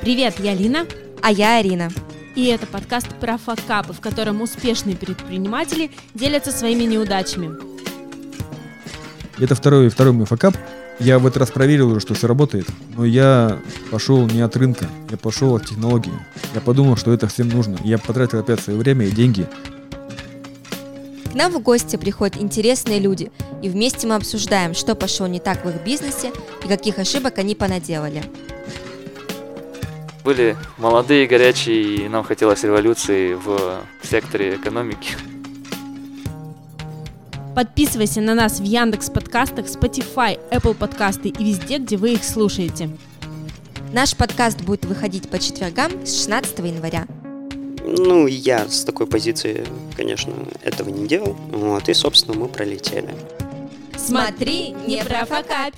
Привет, 0.00 0.36
я 0.40 0.54
Лина. 0.54 0.86
А 1.20 1.30
я 1.30 1.58
Арина. 1.58 1.90
И 2.34 2.46
это 2.46 2.66
подкаст 2.66 3.08
про 3.20 3.36
факапы, 3.36 3.92
в 3.92 4.00
котором 4.00 4.40
успешные 4.40 4.96
предприниматели 4.96 5.90
делятся 6.14 6.52
своими 6.52 6.84
неудачами. 6.84 7.50
Это 9.38 9.54
второй, 9.54 9.90
второй 9.90 10.14
мой 10.14 10.24
факап. 10.24 10.56
Я 11.00 11.18
в 11.18 11.26
этот 11.26 11.40
раз 11.40 11.50
проверил 11.50 11.90
уже, 11.90 12.00
что 12.00 12.14
все 12.14 12.26
работает, 12.26 12.66
но 12.96 13.04
я 13.04 13.58
пошел 13.90 14.26
не 14.26 14.40
от 14.40 14.56
рынка, 14.56 14.86
я 15.10 15.18
пошел 15.18 15.54
от 15.54 15.66
технологии. 15.66 16.12
Я 16.54 16.62
подумал, 16.62 16.96
что 16.96 17.12
это 17.12 17.26
всем 17.26 17.48
нужно. 17.50 17.76
Я 17.84 17.98
потратил 17.98 18.38
опять 18.38 18.60
свое 18.60 18.78
время 18.78 19.06
и 19.06 19.10
деньги. 19.10 19.46
К 21.30 21.34
нам 21.34 21.52
в 21.52 21.60
гости 21.60 21.96
приходят 21.96 22.38
интересные 22.38 23.00
люди, 23.00 23.30
и 23.62 23.68
вместе 23.68 24.06
мы 24.06 24.14
обсуждаем, 24.14 24.72
что 24.72 24.94
пошло 24.94 25.26
не 25.26 25.40
так 25.40 25.62
в 25.62 25.68
их 25.68 25.84
бизнесе 25.84 26.32
и 26.64 26.68
каких 26.68 26.98
ошибок 26.98 27.36
они 27.36 27.54
понаделали. 27.54 28.24
Были 30.24 30.56
молодые, 30.76 31.26
горячие, 31.26 32.04
и 32.04 32.08
нам 32.08 32.24
хотелось 32.24 32.62
революции 32.62 33.34
в 33.34 33.82
секторе 34.02 34.56
экономики. 34.56 35.16
Подписывайся 37.54 38.20
на 38.20 38.34
нас 38.34 38.60
в 38.60 38.64
Яндекс 38.64 39.10
подкастах, 39.10 39.66
Spotify, 39.66 40.38
Apple 40.50 40.74
подкасты 40.74 41.28
и 41.28 41.44
везде, 41.44 41.78
где 41.78 41.96
вы 41.96 42.12
их 42.12 42.24
слушаете. 42.24 42.90
Наш 43.92 44.14
подкаст 44.16 44.60
будет 44.60 44.84
выходить 44.84 45.28
по 45.28 45.38
четвергам 45.38 46.06
с 46.06 46.20
16 46.20 46.58
января. 46.60 47.06
Ну, 47.84 48.26
я 48.26 48.68
с 48.68 48.84
такой 48.84 49.06
позиции, 49.06 49.66
конечно, 49.96 50.32
этого 50.62 50.90
не 50.90 51.08
делал. 51.08 51.36
Вот, 51.50 51.88
и, 51.88 51.94
собственно, 51.94 52.38
мы 52.38 52.46
пролетели. 52.46 53.14
Смотри, 53.96 54.76
не 54.86 55.02
профокапь! 55.02 55.74